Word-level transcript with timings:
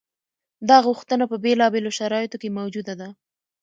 دا 0.69 0.77
غوښتنه 0.87 1.23
په 1.31 1.37
بېلابېلو 1.43 1.95
شرایطو 1.99 2.37
کې 2.41 2.55
موجوده 2.57 2.93
ده. 3.01 3.09